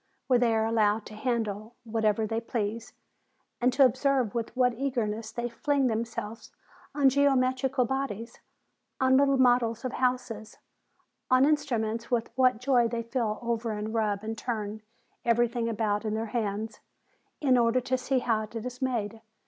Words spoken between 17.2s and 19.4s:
in order to see how it is made.